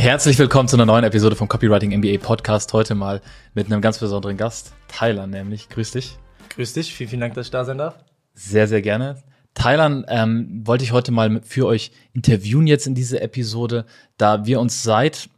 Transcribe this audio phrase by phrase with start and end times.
[0.00, 2.72] Herzlich willkommen zu einer neuen Episode vom Copywriting MBA Podcast.
[2.72, 3.20] Heute mal
[3.52, 5.68] mit einem ganz besonderen Gast, Tyler nämlich.
[5.68, 6.16] Grüß dich.
[6.48, 7.96] Grüß dich, vielen, vielen Dank, dass ich da sein darf.
[8.32, 9.22] Sehr, sehr gerne.
[9.52, 13.84] Tyler, ähm, wollte ich heute mal für euch interviewen jetzt in dieser Episode,
[14.16, 15.28] da wir uns seit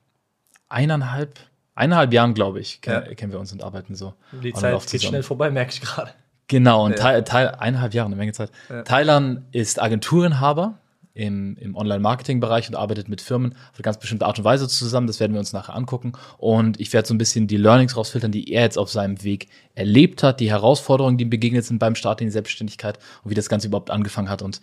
[0.69, 1.41] eineinhalb,
[1.75, 3.15] eineinhalb Jahren, glaube ich, kennen, ja.
[3.15, 4.15] kennen wir uns und arbeiten so.
[4.45, 6.13] Die Zeit geht schnell vorbei, merke ich gerade.
[6.47, 7.21] Genau, und ja.
[7.23, 8.53] Teil, eineinhalb Jahre, eine Menge Zeit.
[8.71, 8.83] Ja.
[8.83, 10.79] Thailand ist Agenturenhaber
[11.15, 15.07] im, im Online-Marketing-Bereich und arbeitet mit Firmen auf eine ganz bestimmte Art und Weise zusammen.
[15.07, 16.13] Das werden wir uns nachher angucken.
[16.39, 19.49] Und ich werde so ein bisschen die Learnings rausfiltern, die er jetzt auf seinem Weg
[19.75, 23.35] erlebt hat, die Herausforderungen, die ihm begegnet sind beim Start in die Selbstständigkeit und wie
[23.35, 24.43] das Ganze überhaupt angefangen hat.
[24.43, 24.61] Und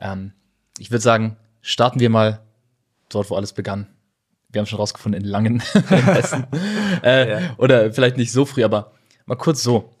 [0.00, 0.32] ähm,
[0.78, 2.40] ich würde sagen, starten wir mal
[3.08, 3.86] dort, wo alles begann.
[4.50, 6.46] Wir haben schon rausgefunden, in Langen in Essen.
[7.02, 7.54] äh, ja.
[7.58, 8.92] Oder vielleicht nicht so früh, aber
[9.26, 9.94] mal kurz so.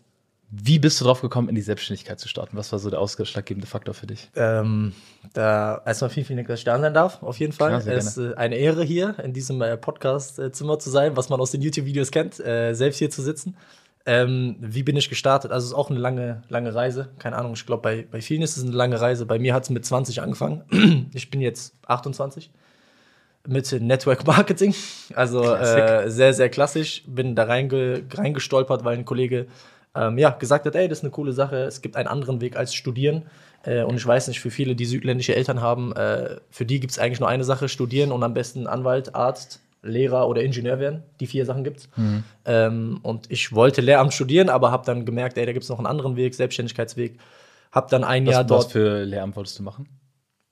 [0.54, 2.58] Wie bist du drauf gekommen, in die Selbstständigkeit zu starten?
[2.58, 4.28] Was war so der ausschlaggebende Faktor für dich?
[4.36, 4.92] Ähm,
[5.32, 7.70] da erstmal vielen, vielen Dank, dass ich da sein darf, auf jeden Fall.
[7.70, 11.40] Ja, es ist äh, eine Ehre, hier in diesem äh, Podcast-Zimmer zu sein, was man
[11.40, 13.56] aus den YouTube-Videos kennt, äh, selbst hier zu sitzen.
[14.04, 15.52] Ähm, wie bin ich gestartet?
[15.52, 17.08] Also es ist auch eine lange, lange Reise.
[17.18, 19.24] Keine Ahnung, ich glaube, bei, bei vielen ist es eine lange Reise.
[19.24, 21.08] Bei mir hat es mit 20 angefangen.
[21.14, 22.50] ich bin jetzt 28
[23.46, 24.74] mit Network Marketing.
[25.14, 27.04] Also äh, sehr, sehr klassisch.
[27.06, 29.46] Bin da reinge reingestolpert, weil ein Kollege
[29.94, 32.56] ähm, ja, gesagt hat, ey, das ist eine coole Sache, es gibt einen anderen Weg
[32.56, 33.24] als studieren.
[33.64, 36.92] Äh, und ich weiß nicht, für viele, die südländische Eltern haben, äh, für die gibt
[36.92, 41.02] es eigentlich nur eine Sache, studieren und am besten Anwalt, Arzt, Lehrer oder Ingenieur werden.
[41.20, 41.88] Die vier Sachen gibt's.
[41.96, 42.24] Mhm.
[42.44, 45.78] Ähm, und ich wollte Lehramt studieren, aber habe dann gemerkt, ey, da gibt es noch
[45.78, 47.18] einen anderen Weg, Selbstständigkeitsweg.
[47.72, 48.66] Hab dann ein was, Jahr dort.
[48.66, 49.88] Was für Lehramt wolltest du machen?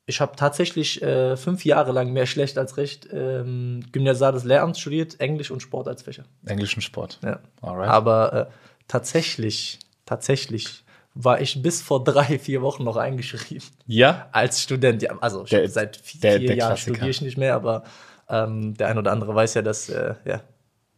[0.06, 5.20] Ich habe tatsächlich äh, fünf Jahre lang mehr schlecht als recht ähm, gymnasiales Lehramt studiert,
[5.20, 6.24] Englisch und Sport als Fächer.
[6.46, 7.20] Englisch und Sport.
[7.22, 7.38] Ja.
[7.60, 7.88] Alright.
[7.88, 8.46] Aber äh,
[8.90, 13.66] tatsächlich, tatsächlich war ich bis vor drei, vier Wochen noch eingeschrieben.
[13.86, 14.28] Ja?
[14.32, 15.02] Als Student.
[15.02, 17.84] Ja, also der, seit vier, der, der Jahren studiere ich nicht mehr, aber
[18.28, 20.40] ähm, der ein oder andere weiß ja, dass äh, ja,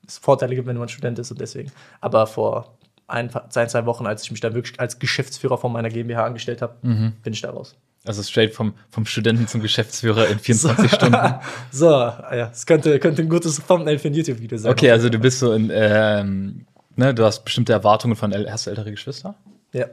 [0.06, 1.70] es Vorteile gibt, wenn man Student ist und deswegen.
[2.00, 5.90] Aber vor ein, zwei, zwei Wochen, als ich mich da wirklich als Geschäftsführer von meiner
[5.90, 7.12] GmbH angestellt habe, mhm.
[7.22, 7.76] bin ich da raus.
[8.04, 10.96] Also straight vom, vom Studenten zum Geschäftsführer in 24 so.
[10.96, 11.34] Stunden.
[11.70, 14.72] so, ja, es könnte, könnte ein gutes Thumbnail für ein YouTube-Video sein.
[14.72, 16.66] Okay, also du bist so in ähm,
[16.96, 19.34] ne, du hast bestimmte Erwartungen von, hast du ältere Geschwister?
[19.72, 19.86] Ja.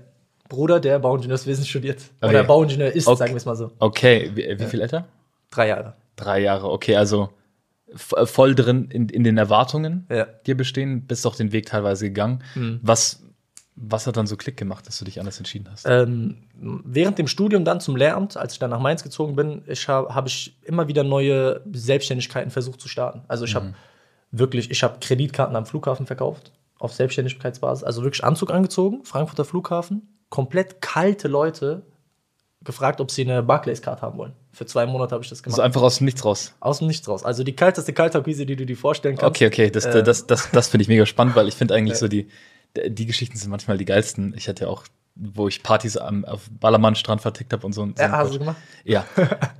[0.50, 2.02] Bruder, der Bauingenieurswesen studiert.
[2.22, 2.32] Okay.
[2.32, 3.18] Oder Bauingenieur ist, okay.
[3.18, 3.72] sagen wir es mal so.
[3.78, 5.08] Okay, wie, wie viel älter?
[5.52, 5.94] Drei Jahre.
[6.16, 7.30] Drei Jahre, okay, also
[7.96, 10.28] voll drin in, in den Erwartungen, ja.
[10.46, 12.44] die bestehen, bist auch den Weg teilweise gegangen.
[12.56, 12.80] Mhm.
[12.84, 13.24] Was,
[13.76, 15.86] was hat dann so Klick gemacht, dass du dich anders entschieden hast?
[15.88, 20.14] Ähm, während dem Studium dann zum Lehramt, als ich dann nach Mainz gezogen bin, habe
[20.14, 23.22] hab ich immer wieder neue Selbstständigkeiten versucht zu starten.
[23.28, 23.58] Also ich mhm.
[23.58, 23.74] habe
[24.32, 30.20] wirklich, ich habe Kreditkarten am Flughafen verkauft auf Selbstständigkeitsbasis, also wirklich Anzug angezogen, Frankfurter Flughafen,
[30.30, 31.84] komplett kalte Leute
[32.64, 34.34] gefragt, ob sie eine Barclays-Card haben wollen.
[34.52, 35.60] Für zwei Monate habe ich das gemacht.
[35.60, 36.54] Also einfach aus dem Nichts raus.
[36.60, 37.24] Aus dem Nichts raus.
[37.24, 39.36] Also die kalteste Kaltakquise, die du dir vorstellen kannst.
[39.36, 41.96] Okay, okay, das, äh, das, das, das finde ich mega spannend, weil ich finde eigentlich
[41.96, 42.28] äh, so die,
[42.88, 44.34] die Geschichten sind manchmal die geilsten.
[44.36, 44.84] Ich hatte ja auch,
[45.16, 47.86] wo ich Partys am auf Ballermann-Strand vertickt habe und so.
[47.98, 48.58] Ja, hast du gemacht?
[48.84, 49.06] Ja.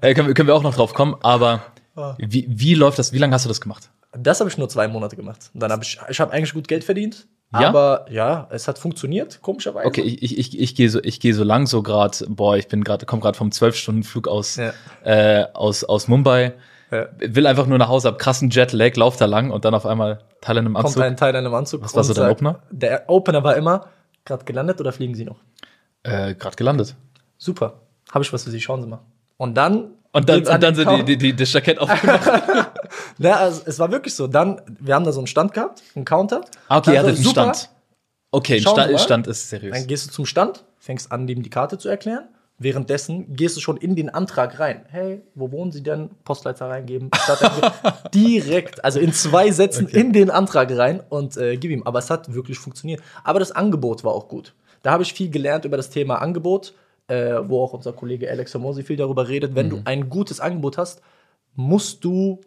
[0.02, 1.64] äh, können, können wir auch noch drauf kommen, aber
[1.96, 2.14] oh.
[2.18, 3.14] wie, wie läuft das?
[3.14, 3.90] Wie lange hast du das gemacht?
[4.12, 5.52] Das habe ich nur zwei Monate gemacht.
[5.54, 7.28] Und dann habe ich, ich habe eigentlich gut Geld verdient.
[7.54, 7.68] Ja?
[7.70, 9.88] Aber ja, es hat funktioniert, komischerweise.
[9.88, 12.84] Okay, ich, ich, ich gehe so, ich gehe so lang so gerade, boah, ich bin
[12.84, 14.72] gerade, komme gerade vom zwölf Stunden Flug aus, ja.
[15.04, 16.54] äh, aus, aus Mumbai.
[16.92, 17.08] Ja.
[17.20, 20.20] Will einfach nur nach Hause, hab krassen Jetlag, lauf da lang und dann auf einmal
[20.42, 20.96] Teil in einem Anzug.
[20.96, 21.84] Kommt ein Teil in einem Anzug.
[21.84, 22.60] Was war so dein Opener?
[22.72, 23.88] Der Opener war immer,
[24.26, 25.38] gerade gelandet oder fliegen Sie noch?
[26.04, 26.96] Äh, gerade gelandet.
[27.38, 27.82] Super.
[28.12, 29.02] Habe ich was für Sie, schauen Sie mal.
[29.38, 32.28] Und dann und dann, und dann sind die, die, die, das Jackett aufgemacht.
[33.20, 34.28] Na, also, es war wirklich so.
[34.28, 36.42] Dann, wir haben da so einen Stand gehabt, einen Counter.
[36.68, 37.70] Ah, okay, ihr hattet einen Stand.
[38.32, 39.76] Okay, ein Stand, Stand ist seriös.
[39.76, 42.28] Dann gehst du zum Stand, fängst an, dem die Karte zu erklären.
[42.58, 44.86] Währenddessen gehst du schon in den Antrag rein.
[44.90, 46.10] Hey, wo wohnen Sie denn?
[46.26, 47.10] Postleitzahl reingeben.
[48.14, 50.02] direkt, also in zwei Sätzen okay.
[50.02, 51.84] in den Antrag rein und äh, gib ihm.
[51.84, 53.02] Aber es hat wirklich funktioniert.
[53.24, 54.54] Aber das Angebot war auch gut.
[54.82, 56.74] Da habe ich viel gelernt über das Thema Angebot
[57.10, 59.70] äh, wo auch unser Kollege Alex Hermosi viel darüber redet, wenn mhm.
[59.72, 61.02] du ein gutes Angebot hast,
[61.56, 62.40] musst du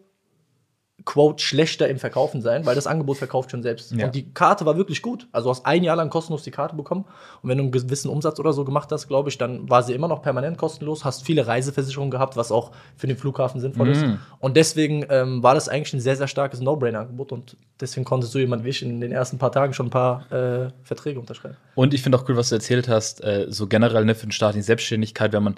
[1.05, 3.93] quote, schlechter im Verkaufen sein, weil das Angebot verkauft schon selbst.
[3.93, 4.06] Ja.
[4.06, 5.27] Und die Karte war wirklich gut.
[5.33, 7.05] Also du hast ein Jahr lang kostenlos die Karte bekommen.
[7.43, 9.94] Und wenn du einen gewissen Umsatz oder so gemacht hast, glaube ich, dann war sie
[9.94, 11.05] immer noch permanent kostenlos.
[11.05, 13.93] Hast viele Reiseversicherungen gehabt, was auch für den Flughafen sinnvoll mhm.
[13.93, 14.05] ist.
[14.39, 17.33] Und deswegen ähm, war das eigentlich ein sehr, sehr starkes No-Brainer-Angebot.
[17.33, 20.31] Und deswegen konntest du jemand wie ich in den ersten paar Tagen schon ein paar
[20.31, 21.56] äh, Verträge unterschreiben.
[21.75, 24.33] Und ich finde auch cool, was du erzählt hast, äh, so generell ne, für den
[24.33, 25.55] Start in Selbstständigkeit, wenn man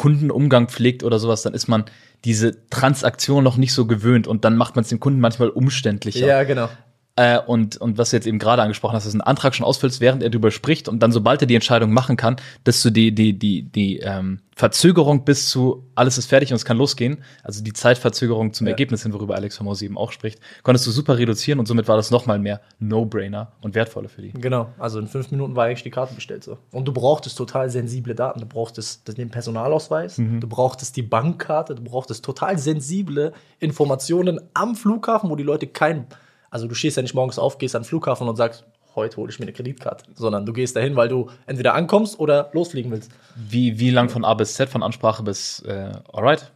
[0.00, 1.84] Kundenumgang pflegt oder sowas, dann ist man
[2.24, 6.26] diese Transaktion noch nicht so gewöhnt und dann macht man es dem Kunden manchmal umständlicher.
[6.26, 6.70] Ja, genau.
[7.16, 9.66] Äh, und, und was du jetzt eben gerade angesprochen hast, dass du einen Antrag schon
[9.66, 12.90] ausfüllst, während er darüber spricht und dann, sobald er die Entscheidung machen kann, dass du
[12.90, 17.18] die, die, die, die ähm, Verzögerung bis zu alles ist fertig und es kann losgehen,
[17.42, 18.72] also die Zeitverzögerung zum Ja.
[18.72, 21.96] Ergebnis hin, worüber Alex Hormozy eben auch spricht, konntest du super reduzieren und somit war
[21.96, 24.32] das nochmal mehr No-Brainer und wertvoller für die.
[24.32, 26.58] Genau, also in fünf Minuten war eigentlich die Karte bestellt so.
[26.72, 28.40] Und du brauchtest total sensible Daten.
[28.40, 35.28] Du brauchtest den Personalausweis, du brauchtest die Bankkarte, du brauchtest total sensible Informationen am Flughafen,
[35.30, 36.06] wo die Leute kein.
[36.50, 38.64] Also du stehst ja nicht morgens auf, gehst an den Flughafen und sagst,
[38.96, 42.50] heute hole ich mir eine Kreditkarte, sondern du gehst dahin, weil du entweder ankommst oder
[42.52, 43.10] losfliegen willst.
[43.36, 46.50] Wie, wie lang von A bis Z, von Ansprache bis äh, Alright?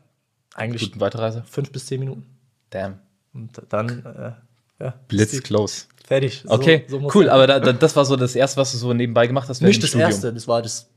[0.54, 1.42] Eigentlich Guten Weiterreise?
[1.46, 2.26] fünf bis zehn Minuten.
[2.70, 2.98] Damn.
[3.32, 5.86] Und dann äh, ja, Blitz close.
[6.04, 6.42] fertig.
[6.44, 8.92] So- Okay, so cool, aber da, da, das war so das erste, was du so
[8.92, 9.60] nebenbei gemacht hast.
[9.62, 10.10] Nicht das Studium.
[10.10, 10.88] erste, das war das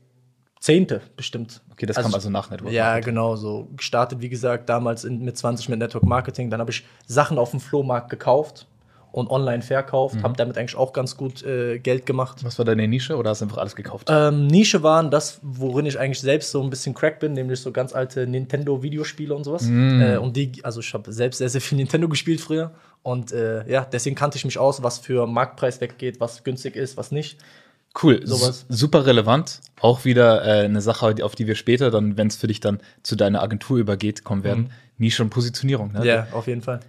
[0.60, 1.60] zehnte bestimmt.
[1.72, 2.72] Okay, das kam also nach Network.
[2.72, 3.14] Ja, Marketing.
[3.14, 6.50] genau, so gestartet, wie gesagt, damals in, mit 20 mit Network Marketing.
[6.50, 8.66] Dann habe ich Sachen auf dem Flohmarkt gekauft
[9.18, 10.22] und online verkauft, Mhm.
[10.22, 12.42] habe damit eigentlich auch ganz gut äh, Geld gemacht.
[12.44, 14.08] Was war deine Nische oder hast du einfach alles gekauft?
[14.10, 17.72] Ähm, Nische waren das, worin ich eigentlich selbst so ein bisschen crack bin, nämlich so
[17.72, 19.62] ganz alte Nintendo-Videospiele und sowas.
[19.62, 20.00] Mhm.
[20.00, 22.72] Äh, und die, also ich habe selbst sehr, sehr viel Nintendo gespielt früher.
[23.02, 26.96] Und äh, ja, deswegen kannte ich mich aus, was für Marktpreis weggeht, was günstig ist,
[26.96, 27.38] was nicht.
[28.02, 28.66] Cool, sowas.
[28.68, 29.60] Super relevant.
[29.80, 32.80] Auch wieder äh, eine Sache, auf die wir später dann, wenn es für dich dann
[33.02, 34.70] zu deiner Agentur übergeht, kommen werden.
[34.98, 35.92] Nische und Positionierung.
[35.92, 36.00] Ne?
[36.00, 36.04] Mhm.
[36.06, 36.80] Ja, auf jeden Fall.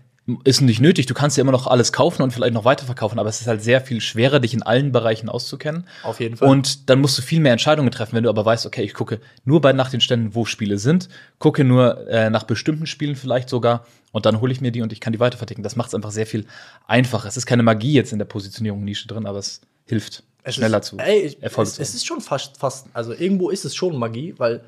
[0.43, 1.05] Ist nicht nötig.
[1.05, 3.61] Du kannst ja immer noch alles kaufen und vielleicht noch weiterverkaufen, aber es ist halt
[3.63, 5.85] sehr viel schwerer, dich in allen Bereichen auszukennen.
[6.03, 6.49] Auf jeden Fall.
[6.49, 9.19] Und dann musst du viel mehr Entscheidungen treffen, wenn du aber weißt, okay, ich gucke
[9.45, 11.09] nur bei nach den Ständen, wo Spiele sind,
[11.39, 14.91] gucke nur äh, nach bestimmten Spielen vielleicht sogar und dann hole ich mir die und
[14.93, 15.63] ich kann die weiterverticken.
[15.63, 16.45] Das macht es einfach sehr viel
[16.87, 17.27] einfacher.
[17.27, 20.79] Es ist keine Magie jetzt in der Positionierung Nische drin, aber es hilft Es schneller
[20.79, 23.75] ist, zu ey, ich, es, zu es ist schon fast, fast, also irgendwo ist es
[23.75, 24.61] schon Magie, weil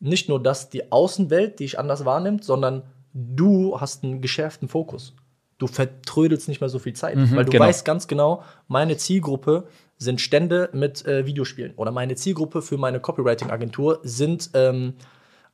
[0.00, 5.14] nicht nur das die Außenwelt, die ich anders wahrnimmt, sondern du hast einen geschärften Fokus.
[5.58, 7.64] Du vertrödelst nicht mehr so viel Zeit, weil du genau.
[7.64, 9.66] weißt ganz genau, meine Zielgruppe
[9.98, 14.94] sind Stände mit äh, Videospielen oder meine Zielgruppe für meine Copywriting-Agentur sind ähm,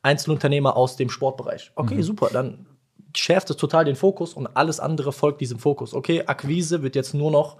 [0.03, 1.71] Einzelunternehmer aus dem Sportbereich.
[1.75, 2.03] Okay, Mhm.
[2.03, 2.65] super, dann
[3.13, 5.93] schärft es total den Fokus und alles andere folgt diesem Fokus.
[5.93, 7.57] Okay, Akquise wird jetzt nur noch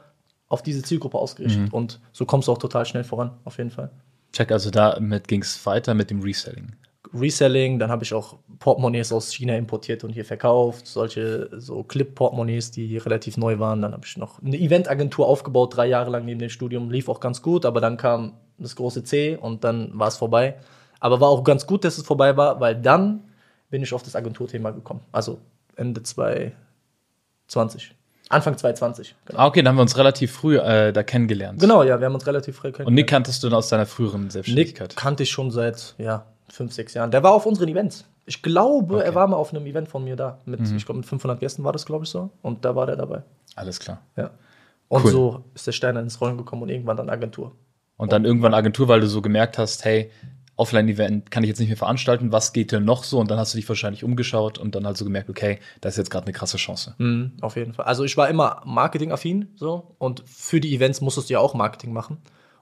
[0.47, 1.73] auf diese Zielgruppe ausgerichtet Mhm.
[1.73, 3.91] und so kommst du auch total schnell voran, auf jeden Fall.
[4.31, 6.73] Check, also damit ging es weiter mit dem Reselling.
[7.19, 12.71] Reselling, dann habe ich auch Portemonnaies aus China importiert und hier verkauft, solche so Clip-Portemonnaies,
[12.71, 13.81] die relativ neu waren.
[13.81, 17.19] Dann habe ich noch eine Eventagentur aufgebaut, drei Jahre lang neben dem Studium, lief auch
[17.19, 20.55] ganz gut, aber dann kam das große C und dann war es vorbei.
[20.99, 23.23] Aber war auch ganz gut, dass es vorbei war, weil dann
[23.69, 25.01] bin ich auf das Agenturthema gekommen.
[25.11, 25.39] Also
[25.75, 27.93] Ende 2020.
[28.29, 29.15] Anfang 2020.
[29.25, 31.59] Genau, Ah, okay, dann haben wir uns relativ früh äh, da kennengelernt.
[31.59, 34.29] genau ja, wir haben uns relativ früh Und Nick kanntest du dann aus deiner früheren
[34.29, 34.89] Selbstständigkeit.
[34.89, 37.11] Nick kannte ich schon seit ja, fünf, sechs Jahren.
[37.11, 38.05] Der war auf unseren Events.
[38.25, 39.03] Ich glaube, Okay.
[39.03, 39.09] Mhm.
[39.09, 40.39] er war mal auf einem Event von mir da.
[40.45, 42.29] Mit, Ich glaube, mit 500 Gästen war das, glaube ich, so.
[42.41, 43.23] Und da war der dabei.
[43.55, 44.01] Alles klar.
[44.15, 44.31] Ja.
[44.89, 45.11] Und Cool.
[45.11, 47.53] so ist der Stein ins Rollen gekommen und irgendwann dann Agentur.
[47.97, 50.11] Und dann irgendwann Agentur, weil du so gemerkt hast, hey,
[50.55, 53.19] Offline-Event kann ich jetzt nicht mehr veranstalten, was geht denn noch so?
[53.19, 55.97] Und dann hast du dich wahrscheinlich umgeschaut und dann halt so gemerkt, okay, das ist
[55.97, 56.95] jetzt gerade eine krasse Chance.
[56.97, 57.85] Mhm, auf jeden Fall.
[57.85, 61.93] Also ich war immer marketingaffin so und für die Events musstest du ja auch Marketing
[61.93, 62.17] machen.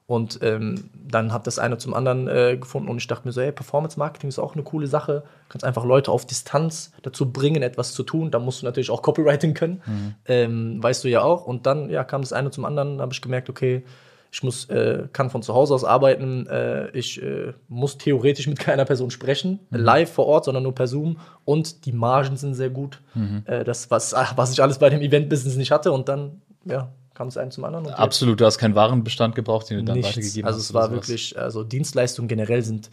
[0.07, 3.41] Und ähm, dann hat das eine zum anderen äh, gefunden und ich dachte mir so,
[3.41, 5.23] hey, Performance Marketing ist auch eine coole Sache.
[5.23, 8.29] Du kannst einfach Leute auf Distanz dazu bringen, etwas zu tun.
[8.29, 9.81] Da musst du natürlich auch Copywriting können.
[10.27, 11.45] Ähm, weißt du ja auch.
[11.47, 13.83] Und dann ja, kam das eine zum anderen, habe ich gemerkt, okay,
[14.31, 16.45] ich muss, äh, kann von zu Hause aus arbeiten.
[16.47, 20.87] Äh, ich äh, muss theoretisch mit keiner Person sprechen, live vor Ort, sondern nur per
[20.87, 21.17] Zoom.
[21.45, 23.01] Und die Margen sind sehr gut.
[23.45, 25.91] Äh, das, was, was ich alles bei dem Event-Business nicht hatte.
[25.91, 27.87] Und dann, ja, kam es einem zum anderen.
[27.87, 30.11] Absolut, du hast keinen Warenbestand gebraucht, den du dann nichts.
[30.11, 30.65] weitergegeben Also hast.
[30.65, 32.89] es war wirklich, also Dienstleistungen generell sind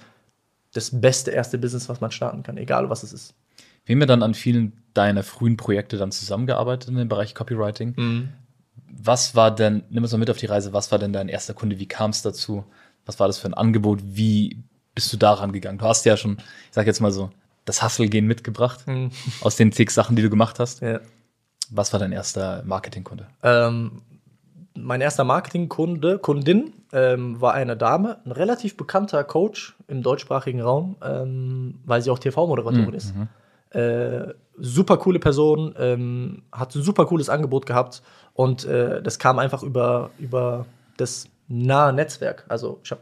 [0.72, 3.34] das beste erste Business, was man starten kann, egal was es ist.
[3.84, 7.94] Wir haben ja dann an vielen deiner frühen Projekte dann zusammengearbeitet in dem Bereich Copywriting.
[7.96, 8.28] Mhm.
[8.94, 11.52] Was war denn, nimm uns mal mit auf die Reise, was war denn dein erster
[11.54, 11.78] Kunde?
[11.78, 12.64] Wie kam es dazu?
[13.04, 14.00] Was war das für ein Angebot?
[14.04, 14.62] Wie
[14.94, 15.78] bist du daran gegangen?
[15.78, 17.30] Du hast ja schon, ich sag jetzt mal so,
[17.64, 18.84] das Hustle-Gehen mitgebracht
[19.40, 20.82] aus den zig Sachen, die du gemacht hast.
[20.82, 20.88] Mhm.
[20.88, 21.00] Ja.
[21.70, 23.26] Was war dein erster Marketingkunde?
[23.42, 24.02] Ähm,
[24.74, 30.96] mein erster Marketingkunde, Kundin, ähm, war eine Dame, ein relativ bekannter Coach im deutschsprachigen Raum,
[31.02, 33.14] ähm, weil sie auch TV-Moderatorin ist.
[33.70, 38.02] Äh, super coole Person, ähm, hat ein super cooles Angebot gehabt
[38.34, 40.66] und äh, das kam einfach über, über
[40.98, 42.44] das nahe Netzwerk.
[42.48, 43.00] Also ich habe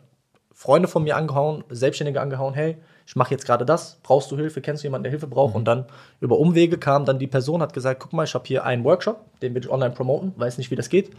[0.52, 4.60] Freunde von mir angehauen, Selbstständige angehauen, hey, ich mache jetzt gerade das, brauchst du Hilfe,
[4.60, 5.54] kennst du jemanden, der Hilfe braucht?
[5.56, 5.86] Und dann
[6.20, 9.24] über Umwege kam dann die Person, hat gesagt, guck mal, ich habe hier einen Workshop,
[9.40, 11.10] den will ich online promoten, weiß nicht, wie das geht.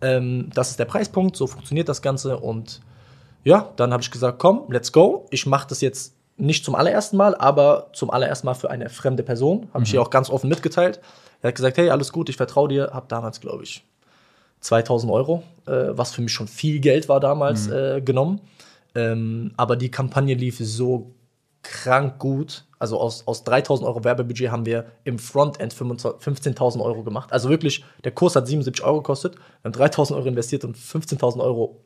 [0.00, 2.80] Ähm, das ist der Preispunkt, so funktioniert das Ganze und
[3.44, 5.26] ja, dann habe ich gesagt, komm, let's go.
[5.30, 9.22] Ich mache das jetzt nicht zum allerersten Mal, aber zum allerersten Mal für eine fremde
[9.22, 9.68] Person.
[9.72, 11.00] Habe ich ihr auch ganz offen mitgeteilt.
[11.42, 12.90] Er hat gesagt, hey, alles gut, ich vertraue dir.
[12.92, 13.84] Habe damals, glaube ich,
[14.60, 17.72] 2000 Euro, äh, was für mich schon viel Geld war damals, mhm.
[17.72, 18.40] äh, genommen.
[18.94, 21.12] Ähm, aber die Kampagne lief so
[21.70, 22.64] krank gut.
[22.78, 27.32] Also aus, aus 3000 Euro Werbebudget haben wir im Frontend 15.000 Euro gemacht.
[27.32, 31.40] Also wirklich, der Kurs hat 77 Euro gekostet, wir haben 3000 Euro investiert und 15.000
[31.40, 31.84] Euro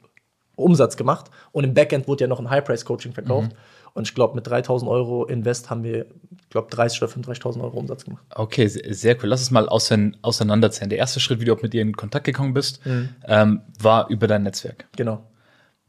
[0.54, 1.30] Umsatz gemacht.
[1.52, 3.52] Und im Backend wurde ja noch ein High-Price-Coaching verkauft.
[3.52, 3.58] Mhm.
[3.94, 6.06] Und ich glaube, mit 3000 Euro Invest haben wir,
[6.40, 8.22] ich glaube, 30 oder 35.000 Euro Umsatz gemacht.
[8.34, 9.28] Okay, sehr cool.
[9.28, 10.88] Lass es mal auseinanderzählen.
[10.88, 13.10] Der erste Schritt, wie du auch mit dir in Kontakt gekommen bist, mhm.
[13.26, 14.86] ähm, war über dein Netzwerk.
[14.96, 15.24] Genau.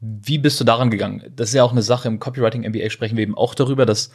[0.06, 1.22] Wie bist du daran gegangen?
[1.34, 4.10] Das ist ja auch eine Sache im Copywriting MBA sprechen wir eben auch darüber, dass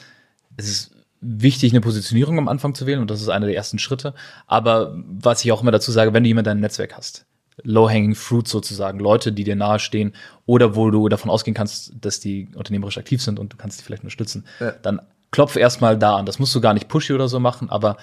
[0.58, 0.92] es ist
[1.22, 4.14] wichtig, eine Positionierung am Anfang zu wählen und das ist einer der ersten Schritte.
[4.48, 7.26] Aber was ich auch immer dazu sage, wenn du jemand dein Netzwerk hast,
[7.64, 10.14] low-hanging fruit sozusagen, Leute, die dir nahestehen
[10.46, 13.84] oder wo du davon ausgehen kannst, dass die unternehmerisch aktiv sind und du kannst die
[13.84, 14.72] vielleicht unterstützen, ja.
[14.82, 16.26] dann klopf erstmal da an.
[16.26, 17.98] Das musst du gar nicht pushy oder so machen, aber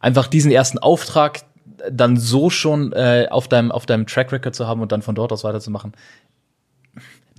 [0.00, 1.42] einfach diesen ersten Auftrag
[1.90, 5.14] dann so schon äh, auf deinem auf deinem Track Record zu haben und dann von
[5.14, 5.92] dort aus weiterzumachen,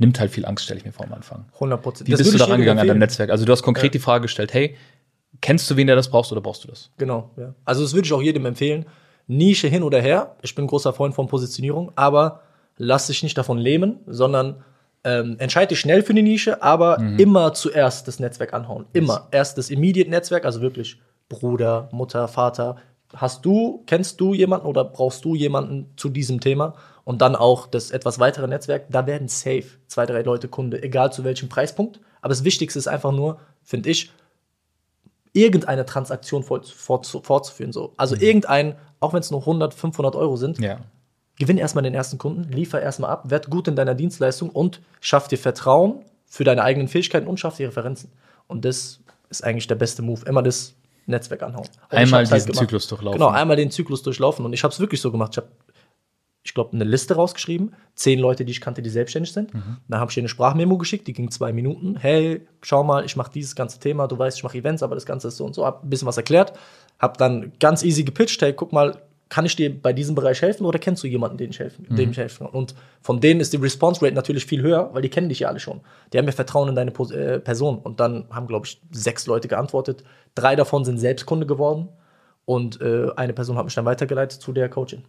[0.03, 1.45] nimmt halt viel Angst, stelle ich mir vor am Anfang.
[1.55, 2.07] 100 Prozent.
[2.07, 3.29] Wie das bist du da rangegangen an deinem Netzwerk?
[3.29, 3.91] Also du hast konkret ja.
[3.91, 4.75] die Frage gestellt, hey,
[5.41, 6.91] kennst du wen, der das brauchst oder brauchst du das?
[6.98, 7.55] Genau, ja.
[7.65, 8.86] Also das würde ich auch jedem empfehlen.
[9.27, 10.36] Nische hin oder her.
[10.41, 12.41] Ich bin großer Freund von Positionierung, aber
[12.77, 14.63] lass dich nicht davon lähmen, sondern
[15.05, 17.19] ähm, entscheide dich schnell für die Nische, aber mhm.
[17.19, 18.86] immer zuerst das Netzwerk anhauen.
[18.93, 19.13] Immer.
[19.13, 19.27] Yes.
[19.31, 22.77] Erst das Immediate-Netzwerk, also wirklich Bruder, Mutter, Vater.
[23.13, 26.74] Hast du, kennst du jemanden oder brauchst du jemanden zu diesem Thema?
[27.05, 28.86] Und dann auch das etwas weitere Netzwerk.
[28.89, 32.00] Da werden safe zwei, drei Leute Kunde, egal zu welchem Preispunkt.
[32.22, 34.12] Aber das Wichtigste ist einfach nur, finde ich,
[35.33, 37.74] irgendeine Transaktion fortzuführen.
[37.74, 37.93] So.
[37.98, 38.22] Also mhm.
[38.22, 40.79] irgendein, auch wenn es nur 100, 500 Euro sind, ja.
[41.38, 45.27] gewinn erstmal den ersten Kunden, liefer erstmal ab, werd gut in deiner Dienstleistung und schaff
[45.27, 48.12] dir Vertrauen für deine eigenen Fähigkeiten und schaff dir Referenzen.
[48.48, 50.22] Und das ist eigentlich der beste Move.
[50.25, 51.67] Immer das Netzwerk anhauen.
[51.89, 53.19] Und einmal halt diesen halt Zyklus durchlaufen.
[53.19, 54.45] Genau, einmal den Zyklus durchlaufen.
[54.45, 55.31] Und ich habe es wirklich so gemacht.
[55.33, 55.50] Ich habe
[56.43, 57.73] ich glaube, eine Liste rausgeschrieben.
[57.95, 59.53] Zehn Leute, die ich kannte, die selbstständig sind.
[59.53, 59.77] Mhm.
[59.88, 61.95] Dann habe ich ihr eine Sprachmemo geschickt, die ging zwei Minuten.
[61.95, 64.07] Hey, schau mal, ich mache dieses ganze Thema.
[64.07, 65.65] Du weißt, ich mache Events, aber das Ganze ist so und so.
[65.65, 66.53] Hab ein bisschen was erklärt.
[67.00, 68.41] Hab dann ganz easy gepitcht.
[68.41, 71.51] Hey, guck mal, kann ich dir bei diesem Bereich helfen oder kennst du jemanden, den
[71.51, 71.95] ich helfen, mhm.
[71.95, 72.53] dem ich helfen kann?
[72.53, 75.47] Und von denen ist die Response Rate natürlich viel höher, weil die kennen dich ja
[75.47, 75.79] alle schon.
[76.12, 77.79] Die haben ja Vertrauen in deine äh, Person.
[77.79, 80.03] Und dann haben, glaube ich, sechs Leute geantwortet.
[80.35, 81.88] Drei davon sind Selbstkunde geworden.
[82.45, 85.03] Und äh, eine Person hat mich dann weitergeleitet zu der Coaching.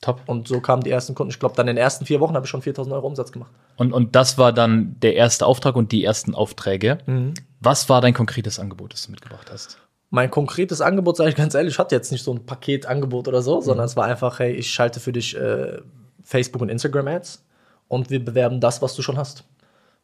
[0.00, 0.20] Top.
[0.26, 1.30] Und so kamen die ersten Kunden.
[1.30, 3.50] Ich glaube, dann in den ersten vier Wochen habe ich schon 4000 Euro Umsatz gemacht.
[3.76, 6.98] Und, und das war dann der erste Auftrag und die ersten Aufträge.
[7.06, 7.34] Mhm.
[7.60, 9.78] Was war dein konkretes Angebot, das du mitgebracht hast?
[10.10, 13.56] Mein konkretes Angebot, sage ich ganz ehrlich, hatte jetzt nicht so ein Paketangebot oder so,
[13.56, 13.62] mhm.
[13.62, 15.78] sondern es war einfach, hey, ich schalte für dich äh,
[16.22, 17.42] Facebook und Instagram Ads
[17.88, 19.44] und wir bewerben das, was du schon hast.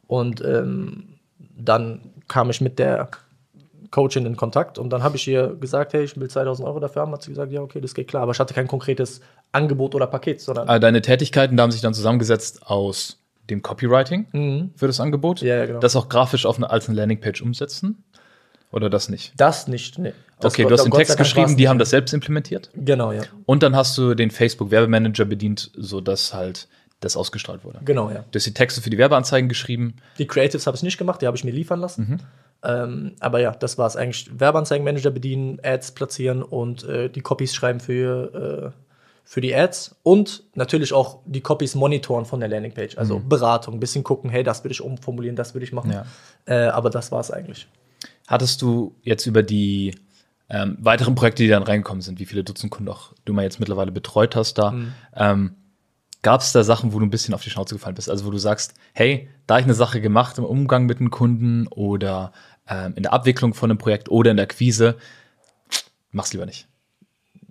[0.06, 1.18] Und ähm,
[1.56, 3.10] dann kam ich mit der
[3.90, 7.02] Coachin in Kontakt und dann habe ich ihr gesagt, hey, ich will 2000 Euro dafür
[7.02, 7.12] haben.
[7.12, 8.22] Hat sie gesagt, ja, okay, das geht klar.
[8.22, 9.20] Aber ich hatte kein konkretes
[9.52, 10.68] Angebot oder Paket, sondern.
[10.68, 13.18] Also deine Tätigkeiten, da haben sich dann zusammengesetzt aus
[13.50, 14.70] dem Copywriting mhm.
[14.76, 15.40] für das Angebot.
[15.42, 15.80] Ja, ja, genau.
[15.80, 18.04] Das auch grafisch auf eine, als eine Landingpage umsetzen?
[18.72, 19.32] Oder das nicht?
[19.36, 20.12] Das nicht, nee.
[20.38, 22.70] Das okay, du hast den Text geschrieben, die haben das selbst implementiert?
[22.74, 23.22] Genau, ja.
[23.44, 26.68] Und dann hast du den Facebook-Werbemanager bedient, sodass halt
[27.00, 27.80] das ausgestrahlt wurde.
[27.84, 28.24] Genau, ja.
[28.30, 29.96] Du hast die Texte für die Werbeanzeigen geschrieben.
[30.18, 32.08] Die Creatives habe ich nicht gemacht, die habe ich mir liefern lassen.
[32.08, 32.18] Mhm.
[32.62, 34.30] Ähm, aber ja, das war es eigentlich.
[34.38, 38.80] Werbeanzeigenmanager bedienen, Ads platzieren und äh, die Copies schreiben für, äh,
[39.24, 42.98] für die Ads und natürlich auch die Copies monitoren von der Landingpage.
[42.98, 43.28] Also mhm.
[43.28, 45.92] Beratung, ein bisschen gucken, hey, das würde ich umformulieren, das würde ich machen.
[45.92, 46.04] Ja.
[46.46, 47.66] Äh, aber das war es eigentlich.
[48.26, 49.94] Hattest du jetzt über die
[50.50, 53.60] ähm, weiteren Projekte, die dann reingekommen sind, wie viele Dutzend Kunden auch du mal jetzt
[53.60, 54.92] mittlerweile betreut hast da, mhm.
[55.14, 55.54] ähm,
[56.22, 58.10] Gab es da Sachen, wo du ein bisschen auf die Schnauze gefallen bist?
[58.10, 61.66] Also wo du sagst, hey, da ich eine Sache gemacht im Umgang mit einem Kunden
[61.68, 62.32] oder
[62.68, 64.96] ähm, in der Abwicklung von einem Projekt oder in der Akquise,
[66.10, 66.66] mach's lieber nicht.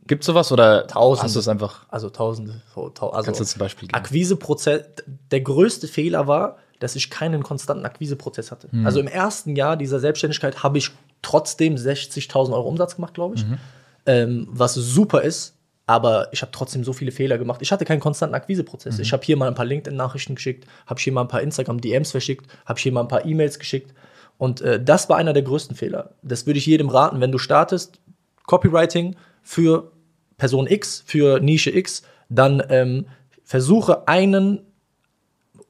[0.05, 1.85] Gibt sowas oder tausende, hast du es einfach?
[1.89, 2.61] Also tausende.
[2.75, 3.95] Also Kannst du zum Beispiel geben?
[3.95, 4.85] Akquiseprozess,
[5.29, 8.69] der größte Fehler war, dass ich keinen konstanten Akquiseprozess hatte.
[8.71, 8.85] Mhm.
[8.85, 13.45] Also im ersten Jahr dieser Selbstständigkeit habe ich trotzdem 60.000 Euro Umsatz gemacht, glaube ich.
[13.45, 13.57] Mhm.
[14.05, 15.58] Ähm, was super ist,
[15.89, 17.63] aber ich habe trotzdem so viele Fehler gemacht.
[17.63, 18.97] Ich hatte keinen konstanten Akquiseprozess.
[18.97, 19.01] Mhm.
[19.01, 22.45] Ich habe hier mal ein paar LinkedIn-Nachrichten geschickt, habe hier mal ein paar Instagram-DMs verschickt,
[22.67, 23.91] habe hier mal ein paar E-Mails geschickt.
[24.37, 26.11] Und äh, das war einer der größten Fehler.
[26.21, 27.99] Das würde ich jedem raten, wenn du startest,
[28.45, 29.91] Copywriting für
[30.37, 33.07] Person X, für Nische X, dann ähm,
[33.43, 34.59] versuche einen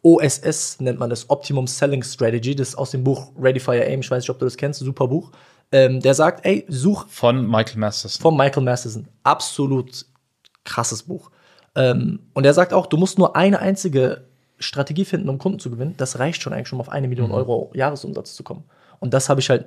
[0.02, 4.02] OSS, nennt man das, Optimum Selling Strategy, das ist aus dem Buch Ready Fire Aim,
[4.02, 5.32] ich weiß nicht, ob du das kennst, super Buch.
[5.72, 7.08] Ähm, der sagt, ey, such.
[7.08, 8.22] Von Michael Masterson.
[8.22, 9.08] Von Michael Masterson.
[9.24, 10.06] Absolut
[10.64, 11.30] krasses Buch.
[11.76, 14.26] Ähm, und er sagt auch, du musst nur eine einzige
[14.58, 15.94] Strategie finden, um Kunden zu gewinnen.
[15.98, 17.36] Das reicht schon eigentlich, um auf eine Million mhm.
[17.36, 18.64] Euro Jahresumsatz zu kommen.
[19.00, 19.66] Und das habe ich halt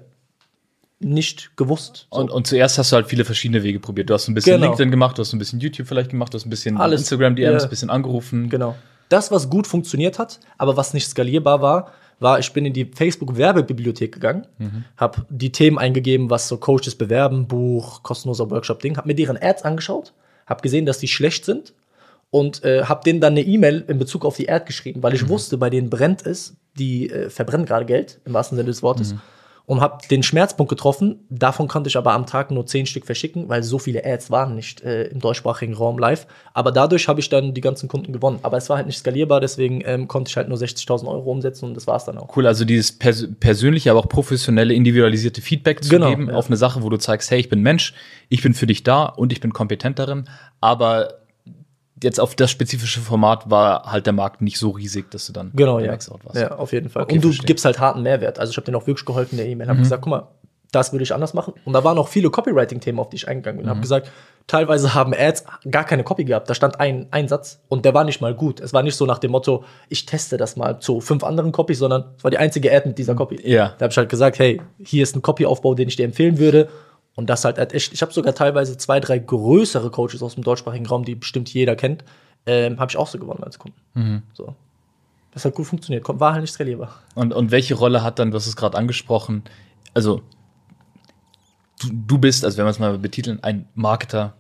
[0.99, 2.07] nicht gewusst.
[2.13, 2.21] So.
[2.21, 4.11] Und, und zuerst hast du halt viele verschiedene Wege probiert.
[4.11, 4.67] Du hast ein bisschen genau.
[4.67, 7.01] LinkedIn gemacht, du hast ein bisschen YouTube vielleicht gemacht, du hast ein bisschen Alles.
[7.01, 8.49] Instagram DMs, ein bisschen angerufen.
[8.49, 8.77] Genau.
[9.09, 12.85] Das, was gut funktioniert hat, aber was nicht skalierbar war, war, ich bin in die
[12.85, 14.85] Facebook-Werbebibliothek gegangen, mhm.
[14.97, 19.63] habe die Themen eingegeben, was so Coaches bewerben, Buch, kostenloser Workshop-Ding, habe mir deren Ads
[19.63, 20.13] angeschaut,
[20.47, 21.75] habe gesehen, dass die schlecht sind
[22.31, 25.25] und äh, habe denen dann eine E-Mail in Bezug auf die Ad geschrieben, weil ich
[25.25, 25.31] mhm.
[25.31, 29.15] wusste, bei denen brennt es, die äh, verbrennen gerade Geld, im wahrsten Sinne des Wortes.
[29.15, 29.21] Mhm
[29.67, 31.25] und habe den Schmerzpunkt getroffen.
[31.31, 34.55] Davon konnte ich aber am Tag nur zehn Stück verschicken, weil so viele Ads waren
[34.55, 36.27] nicht äh, im deutschsprachigen Raum live.
[36.53, 38.41] Aber dadurch habe ich dann die ganzen Kunden gewonnen.
[38.43, 41.67] Aber es war halt nicht skalierbar, deswegen ähm, konnte ich halt nur 60.000 Euro umsetzen
[41.67, 42.37] und das war es dann auch.
[42.37, 46.35] Cool, also dieses pers persönliche, aber auch professionelle, individualisierte Feedback zu genau, geben ja.
[46.35, 47.95] auf eine Sache, wo du zeigst, hey, ich bin Mensch,
[48.29, 50.25] ich bin für dich da und ich bin kompetent darin,
[50.61, 51.22] aber
[52.03, 55.53] jetzt auf das spezifische Format war halt der Markt nicht so riesig, dass du dann
[55.55, 55.93] genau, ja.
[55.93, 56.11] warst.
[56.35, 57.05] Ja, auf jeden Fall.
[57.05, 57.47] Okay, und du verstehe.
[57.47, 58.39] gibst halt harten Mehrwert.
[58.39, 59.69] Also ich habe dir auch wirklich geholfen in der E-Mail.
[59.69, 59.83] Habe mhm.
[59.85, 60.29] gesagt, guck mal,
[60.73, 61.53] das würde ich anders machen.
[61.65, 63.67] Und da waren auch viele Copywriting-Themen, auf die ich eingegangen bin.
[63.67, 63.71] Mhm.
[63.71, 64.11] Habe gesagt,
[64.47, 66.49] teilweise haben Ads gar keine Copy gehabt.
[66.49, 68.59] Da stand ein, ein Satz und der war nicht mal gut.
[68.61, 71.79] Es war nicht so nach dem Motto, ich teste das mal zu fünf anderen Copies,
[71.79, 73.39] sondern es war die einzige Ad mit dieser Copy.
[73.45, 73.75] Ja.
[73.79, 76.69] Da habe ich halt gesagt, hey, hier ist ein Copy-Aufbau, den ich dir empfehlen würde.
[77.15, 80.87] Und das halt echt, ich habe sogar teilweise zwei, drei größere Coaches aus dem deutschsprachigen
[80.87, 82.05] Raum, die bestimmt jeder kennt,
[82.47, 83.79] ähm, habe ich auch so gewonnen als Kunden.
[83.95, 84.23] Mhm.
[84.33, 84.55] So.
[85.33, 86.05] Das hat gut funktioniert.
[86.09, 86.95] War halt nicht skalierbar.
[87.15, 89.45] Und, und welche Rolle hat dann, du hast es gerade angesprochen,
[89.95, 90.23] also
[91.81, 94.35] du, du bist, also wenn wir es mal betiteln, ein Marketer,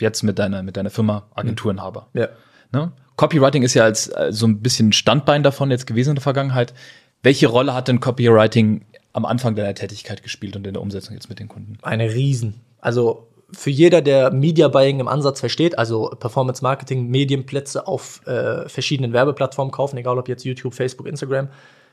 [0.00, 2.08] jetzt mit deiner, mit deiner Firma Agenturenhaber.
[2.12, 2.28] Ja.
[2.72, 2.92] Ne?
[3.16, 6.74] Copywriting ist ja als äh, so ein bisschen Standbein davon jetzt gewesen in der Vergangenheit.
[7.22, 8.84] Welche Rolle hat denn Copywriting
[9.16, 11.78] am Anfang deiner Tätigkeit gespielt und in der Umsetzung jetzt mit den Kunden?
[11.80, 12.60] Eine Riesen.
[12.80, 18.68] Also für jeder, der Media Buying im Ansatz versteht, also Performance Marketing, Medienplätze auf äh,
[18.68, 21.48] verschiedenen Werbeplattformen kaufen, egal ob jetzt YouTube, Facebook, Instagram,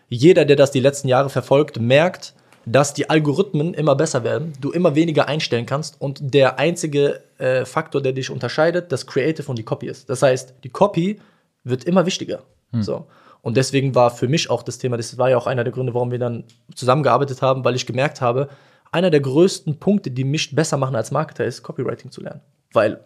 [0.09, 2.33] jeder, der das die letzten Jahre verfolgt, merkt,
[2.65, 7.63] dass die Algorithmen immer besser werden, du immer weniger einstellen kannst und der einzige äh,
[7.63, 10.09] Faktor, der dich unterscheidet, das Creative und die Copy ist.
[10.09, 11.21] Das heißt, die Copy
[11.63, 12.43] wird immer wichtiger.
[12.71, 12.83] Hm.
[12.83, 13.05] So.
[13.43, 15.93] Und deswegen war für mich auch das Thema, das war ja auch einer der Gründe,
[15.93, 16.45] warum wir dann
[16.75, 18.47] zusammengearbeitet haben, weil ich gemerkt habe,
[18.89, 22.39] einer der größten Punkte, die mich besser machen als Marketer, ist Copywriting zu lernen.
[22.71, 23.01] Weil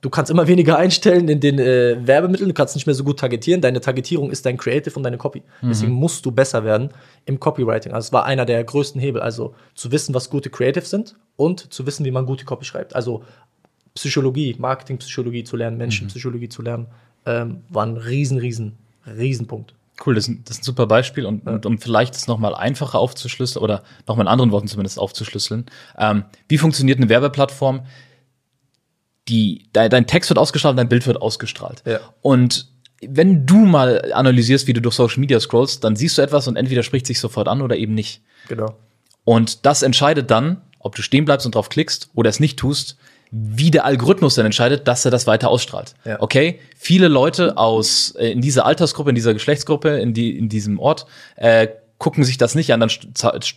[0.00, 3.20] du kannst immer weniger einstellen in den äh, Werbemitteln, du kannst nicht mehr so gut
[3.20, 3.60] targetieren.
[3.60, 5.42] Deine Targetierung ist dein Creative und deine Copy.
[5.60, 5.68] Mhm.
[5.68, 6.88] Deswegen musst du besser werden
[7.26, 7.92] im Copywriting.
[7.92, 9.20] Also es war einer der größten Hebel.
[9.20, 12.96] Also zu wissen, was gute Creatives sind und zu wissen, wie man gute Copy schreibt.
[12.96, 13.22] Also
[13.94, 16.50] Psychologie, Marketingpsychologie zu lernen, Menschenpsychologie mhm.
[16.50, 16.86] zu lernen,
[17.26, 19.74] ähm, war ein riesen, riesen, riesen Punkt.
[20.04, 21.52] Cool, das ist, ein, das ist ein super Beispiel und, ja.
[21.52, 25.66] und um vielleicht es nochmal einfacher aufzuschlüsseln oder nochmal in anderen Worten zumindest aufzuschlüsseln.
[25.98, 27.86] Ähm, wie funktioniert eine Werbeplattform?
[29.28, 31.82] Die, dein, dein Text wird ausgestrahlt, dein Bild wird ausgestrahlt.
[31.86, 32.00] Ja.
[32.22, 32.72] Und
[33.06, 36.56] wenn du mal analysierst, wie du durch Social Media scrollst, dann siehst du etwas und
[36.56, 38.22] entweder spricht sich sofort an oder eben nicht.
[38.48, 38.76] Genau.
[39.24, 42.96] Und das entscheidet dann, ob du stehen bleibst und drauf klickst oder es nicht tust,
[43.34, 45.94] wie der Algorithmus dann entscheidet, dass er das weiter ausstrahlt.
[46.04, 46.20] Ja.
[46.20, 50.78] Okay, viele Leute aus äh, in dieser Altersgruppe, in dieser Geschlechtsgruppe, in die in diesem
[50.78, 52.90] Ort äh, gucken sich das nicht an, dann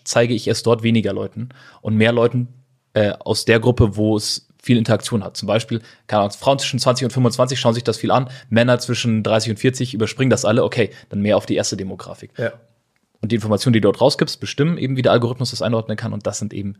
[0.04, 1.50] zeige ich es dort weniger Leuten
[1.82, 2.48] und mehr Leuten
[2.94, 5.36] äh, aus der Gruppe, wo es viel Interaktion hat.
[5.36, 8.80] Zum Beispiel, keine Ahnung, Frauen zwischen 20 und 25 schauen sich das viel an, Männer
[8.80, 12.32] zwischen 30 und 40 überspringen das alle, okay, dann mehr auf die erste Demografik.
[12.38, 12.54] Ja.
[13.22, 16.14] Und die Informationen, die du dort rausgibst, bestimmen eben, wie der Algorithmus das einordnen kann
[16.14, 16.78] und das sind eben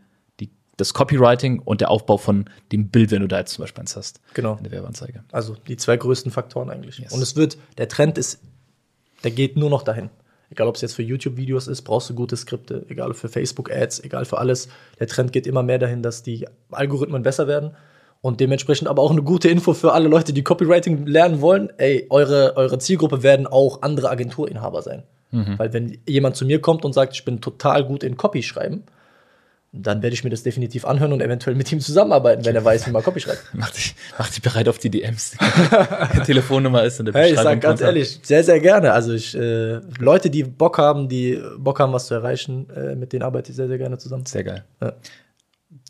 [0.76, 3.96] das Copywriting und der Aufbau von dem Bild, wenn du da jetzt zum Beispiel eins
[3.96, 4.20] hast.
[4.34, 4.56] Genau.
[4.56, 5.24] In der Werbeanzeige.
[5.32, 6.98] Also die zwei größten Faktoren eigentlich.
[6.98, 7.12] Yes.
[7.12, 8.40] Und es wird, der Trend ist,
[9.24, 10.10] der geht nur noch dahin.
[10.50, 12.84] Egal, ob es jetzt für YouTube-Videos ist, brauchst du gute Skripte.
[12.88, 14.68] Egal für Facebook-Ads, egal für alles.
[15.00, 17.72] Der Trend geht immer mehr dahin, dass die Algorithmen besser werden.
[18.20, 21.70] Und dementsprechend aber auch eine gute Info für alle Leute, die Copywriting lernen wollen.
[21.78, 25.02] Ey, eure, eure Zielgruppe werden auch andere Agenturinhaber sein.
[25.32, 25.58] Mhm.
[25.58, 28.84] Weil wenn jemand zu mir kommt und sagt, ich bin total gut in Copy schreiben,
[29.82, 32.86] dann werde ich mir das definitiv anhören und eventuell mit ihm zusammenarbeiten, wenn er weiß,
[32.86, 33.42] wie man Copy schreibt.
[33.52, 35.36] mach, dich, mach dich bereit auf die DMs.
[36.14, 37.34] die Telefonnummer ist in der Beschreibung.
[37.34, 38.92] Hey, ich sag ganz ehrlich, sehr, sehr gerne.
[38.92, 43.12] Also ich, äh, Leute, die Bock haben, die Bock haben, was zu erreichen, äh, mit
[43.12, 44.26] denen arbeite ich sehr, sehr gerne zusammen.
[44.26, 44.64] Sehr geil.
[44.80, 44.92] Ja.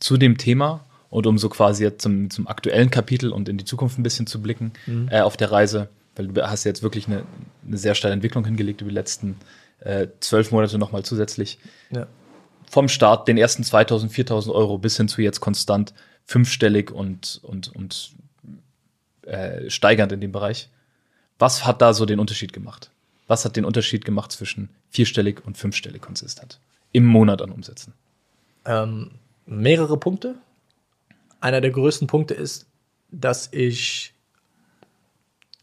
[0.00, 3.64] Zu dem Thema und um so quasi jetzt zum, zum aktuellen Kapitel und in die
[3.64, 5.08] Zukunft ein bisschen zu blicken mhm.
[5.10, 7.22] äh, auf der Reise, weil du hast jetzt wirklich eine,
[7.66, 9.36] eine sehr steile Entwicklung hingelegt über die letzten
[9.80, 11.58] äh, zwölf Monate nochmal zusätzlich.
[11.90, 12.06] Ja
[12.68, 17.74] vom Start den ersten 2000, 4000 Euro bis hin zu jetzt konstant fünfstellig und, und,
[17.74, 18.12] und
[19.22, 20.68] äh, steigernd in dem Bereich.
[21.38, 22.90] Was hat da so den Unterschied gemacht?
[23.26, 26.60] Was hat den Unterschied gemacht zwischen vierstellig und fünfstellig konsistent
[26.92, 27.92] im Monat an Umsätzen?
[28.64, 29.12] Ähm,
[29.46, 30.36] mehrere Punkte.
[31.40, 32.66] Einer der größten Punkte ist,
[33.10, 34.14] dass ich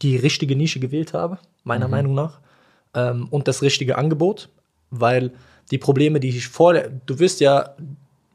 [0.02, 1.90] die richtige Nische gewählt habe, meiner mhm.
[1.90, 2.40] Meinung nach,
[2.94, 4.48] ähm, und das richtige Angebot,
[4.90, 5.32] weil
[5.70, 7.74] die Probleme, die ich vor, du wirst ja,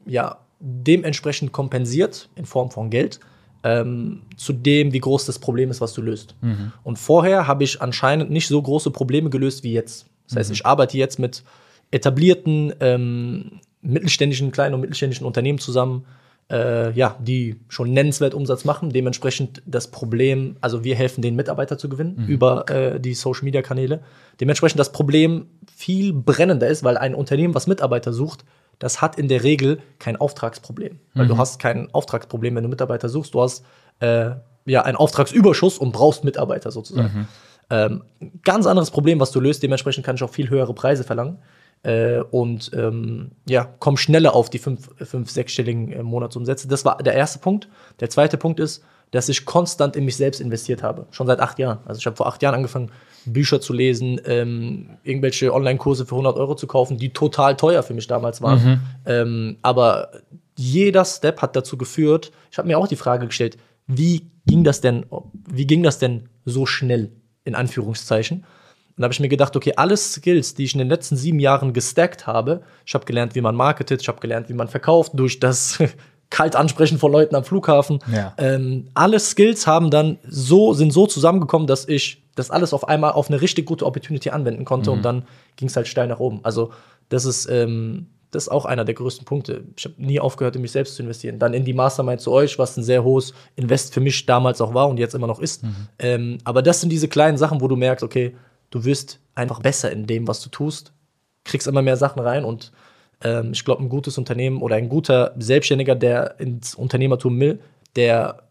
[0.06, 3.20] ja dementsprechend kompensiert in Form von Geld
[3.62, 6.34] ähm, zu dem, wie groß das Problem ist, was du löst.
[6.40, 6.72] Mhm.
[6.82, 10.06] Und vorher habe ich anscheinend nicht so große Probleme gelöst wie jetzt.
[10.28, 10.54] Das heißt, mhm.
[10.54, 11.42] ich arbeite jetzt mit
[11.90, 16.04] etablierten ähm, mittelständischen, kleinen und mittelständischen Unternehmen zusammen,
[16.50, 18.90] äh, ja, die schon nennenswert Umsatz machen.
[18.90, 22.26] Dementsprechend das Problem, also wir helfen den Mitarbeiter zu gewinnen mhm.
[22.26, 24.00] über äh, die Social Media Kanäle.
[24.40, 28.44] Dementsprechend das Problem viel brennender ist, weil ein Unternehmen, was Mitarbeiter sucht,
[28.78, 30.98] das hat in der Regel kein Auftragsproblem.
[31.14, 31.28] Weil mhm.
[31.28, 33.34] du hast kein Auftragsproblem, wenn du Mitarbeiter suchst.
[33.34, 33.64] Du hast
[34.00, 34.30] äh,
[34.66, 37.20] ja einen Auftragsüberschuss und brauchst Mitarbeiter sozusagen.
[37.20, 37.26] Mhm.
[37.70, 38.02] Ähm,
[38.42, 39.62] ganz anderes Problem, was du löst.
[39.62, 41.38] Dementsprechend kann ich auch viel höhere Preise verlangen.
[41.82, 46.68] Äh, und ähm, ja, komm schneller auf die fünf, fünf sechsstelligen äh, Monatsumsätze.
[46.68, 47.68] Das war der erste Punkt.
[48.00, 51.06] Der zweite Punkt ist, dass ich konstant in mich selbst investiert habe.
[51.10, 51.78] Schon seit acht Jahren.
[51.84, 52.90] Also ich habe vor acht Jahren angefangen,
[53.24, 57.94] Bücher zu lesen, ähm, irgendwelche Online-Kurse für 100 Euro zu kaufen, die total teuer für
[57.94, 58.64] mich damals waren.
[58.64, 58.80] Mhm.
[59.06, 60.10] Ähm, aber
[60.56, 64.80] jeder Step hat dazu geführt, ich habe mir auch die Frage gestellt, wie ging das
[64.80, 65.06] denn,
[65.50, 67.10] wie ging das denn so schnell,
[67.44, 68.44] in Anführungszeichen?
[69.00, 71.40] Und da habe ich mir gedacht, okay, alle Skills, die ich in den letzten sieben
[71.40, 75.12] Jahren gestackt habe, ich habe gelernt, wie man marketet, ich habe gelernt, wie man verkauft,
[75.14, 75.78] durch das
[76.28, 78.00] kalt ansprechen von Leuten am Flughafen.
[78.12, 78.34] Ja.
[78.36, 83.12] Ähm, alle Skills haben dann so, sind so zusammengekommen, dass ich das alles auf einmal
[83.12, 84.96] auf eine richtig gute Opportunity anwenden konnte mhm.
[84.98, 85.22] und dann
[85.56, 86.40] ging es halt steil nach oben.
[86.42, 86.70] Also,
[87.08, 89.64] das ist, ähm, das ist auch einer der größten Punkte.
[89.78, 91.38] Ich habe nie aufgehört, in mich selbst zu investieren.
[91.38, 94.74] Dann in die Mastermind zu euch, was ein sehr hohes Invest für mich damals auch
[94.74, 95.62] war und jetzt immer noch ist.
[95.62, 95.74] Mhm.
[95.98, 98.36] Ähm, aber das sind diese kleinen Sachen, wo du merkst, okay,
[98.70, 100.92] du wirst einfach besser in dem, was du tust,
[101.44, 102.72] kriegst immer mehr Sachen rein und
[103.22, 107.60] ähm, ich glaube, ein gutes Unternehmen oder ein guter Selbstständiger, der ins Unternehmertum will,
[107.96, 108.42] der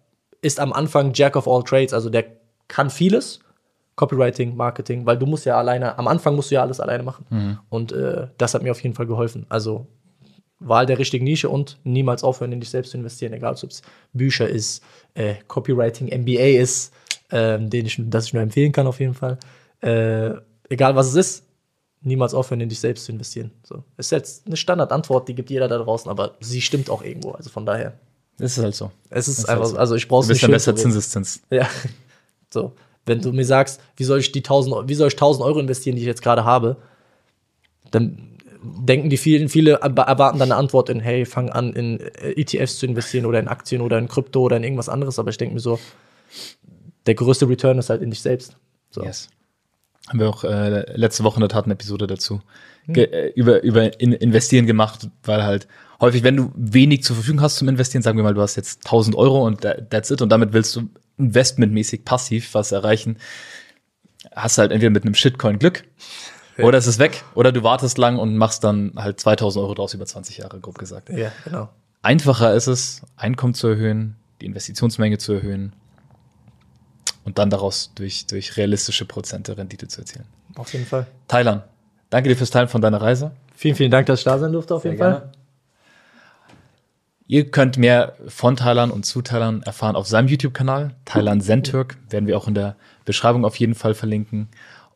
[0.42, 2.26] ist am Anfang Jack of all Trades, also der
[2.68, 3.40] kann vieles,
[3.96, 7.26] Copywriting, Marketing, weil du musst ja alleine, am Anfang musst du ja alles alleine machen.
[7.30, 7.60] Mhm.
[7.68, 9.46] Und äh, das hat mir auf jeden Fall geholfen.
[9.50, 9.88] Also
[10.60, 13.82] Wahl der richtigen Nische und niemals aufhören, in dich selbst zu investieren, egal ob es
[14.14, 14.84] Bücher ist,
[15.16, 16.94] äh, Copywriting, MBA ist,
[17.30, 19.38] äh, den ich, das ich nur empfehlen kann auf jeden Fall.
[19.82, 20.32] Äh,
[20.70, 21.44] egal was es ist,
[22.02, 23.52] niemals aufhören, in dich selbst zu investieren.
[23.64, 23.84] So.
[23.98, 27.32] Ist jetzt eine Standardantwort, die gibt jeder da draußen, aber sie stimmt auch irgendwo.
[27.32, 27.94] Also von daher.
[28.40, 28.92] Es ist halt so.
[29.10, 29.78] Es ist, ist einfach, halt so.
[29.78, 30.44] also ich brauche es nicht.
[30.44, 31.42] Ein besser Zinseszins.
[31.50, 31.68] Ja.
[32.52, 32.74] So.
[33.06, 35.96] Wenn du mir sagst, wie soll ich die 1000, wie soll ich 1000 Euro investieren,
[35.96, 36.78] die ich jetzt gerade habe,
[37.92, 42.78] dann denken die vielen, viele erwarten dann eine Antwort in, hey, fang an, in ETFs
[42.78, 45.18] zu investieren oder in Aktien oder in Krypto oder in irgendwas anderes.
[45.18, 45.80] Aber ich denke mir so,
[47.06, 48.58] der größte Return ist halt in dich selbst.
[48.92, 49.04] So.
[49.04, 49.30] Yes.
[50.10, 52.42] Haben wir auch äh, letzte Woche in der Tat eine Episode dazu
[52.86, 52.96] hm.
[52.96, 55.68] äh, über, über in Investieren gemacht, weil halt
[56.02, 58.86] häufig, wenn du wenig zur Verfügung hast zum Investieren, sagen wir mal, du hast jetzt
[58.86, 63.18] 1000 Euro und that's it und damit willst du investmentmäßig passiv was erreichen,
[64.36, 65.84] hast halt entweder mit einem Shitcoin Glück
[66.58, 69.94] oder es ist weg oder du wartest lang und machst dann halt 2000 Euro draus
[69.94, 71.10] über 20 Jahre, grob gesagt.
[71.10, 71.70] Ja, genau.
[72.02, 75.74] Einfacher ist es, Einkommen zu erhöhen, die Investitionsmenge zu erhöhen
[77.24, 80.26] und dann daraus durch, durch realistische Prozente Rendite zu erzielen.
[80.56, 81.08] Auf jeden Fall.
[81.28, 81.64] Thailand,
[82.10, 83.32] danke dir fürs Teilen von deiner Reise.
[83.56, 85.20] Vielen, vielen Dank, dass ich da sein durfte, auf Sehr jeden gerne.
[85.20, 85.32] Fall.
[87.28, 92.26] Ihr könnt mehr von Thailand und zu Thailand erfahren auf seinem YouTube-Kanal, Thailand Zentürk, werden
[92.26, 94.50] wir auch in der Beschreibung auf jeden Fall verlinken.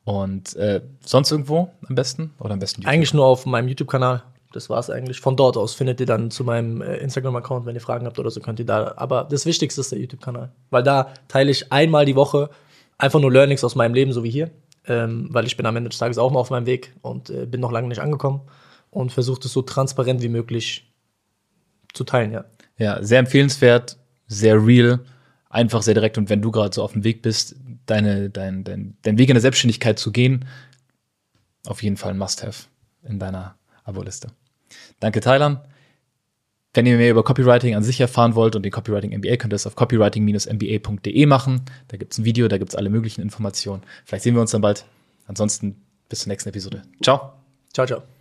[0.03, 2.33] Und äh, sonst irgendwo am besten?
[2.39, 2.93] Oder am besten YouTube?
[2.93, 4.23] Eigentlich nur auf meinem YouTube-Kanal
[4.55, 5.19] das war's eigentlich.
[5.19, 8.31] Von dort aus findet ihr dann zu meinem äh, Instagram-Account, wenn ihr Fragen habt oder
[8.31, 8.93] so, könnt ihr da.
[8.95, 10.51] Aber das Wichtigste ist der YouTube-Kanal.
[10.69, 12.49] Weil da teile ich einmal die Woche
[12.97, 14.51] einfach nur Learnings aus meinem Leben, so wie hier.
[14.85, 17.45] Ähm, weil ich bin am Ende des Tages auch noch auf meinem Weg und äh,
[17.45, 18.41] bin noch lange nicht angekommen
[18.89, 20.91] und versuche das so transparent wie möglich
[21.93, 22.45] zu teilen, ja.
[22.77, 24.99] Ja, sehr empfehlenswert, sehr real,
[25.49, 26.17] einfach sehr direkt.
[26.17, 29.35] Und wenn du gerade so auf dem Weg bist, deine, dein, dein, dein Weg in
[29.35, 30.45] der Selbstständigkeit zu gehen,
[31.65, 32.65] auf jeden Fall ein Must-Have
[33.03, 34.29] in deiner Abo-Liste.
[35.03, 35.59] Danke, Thailand.
[36.73, 39.55] Wenn ihr mehr über Copywriting an sich erfahren wollt und den Copywriting MBA, könnt ihr
[39.55, 41.65] das auf copywriting-mba.de machen.
[41.89, 43.83] Da gibt es ein Video, da gibt es alle möglichen Informationen.
[44.05, 44.85] Vielleicht sehen wir uns dann bald.
[45.27, 45.75] Ansonsten
[46.07, 46.83] bis zur nächsten Episode.
[47.01, 47.33] Ciao.
[47.73, 48.12] Ciao, ciao.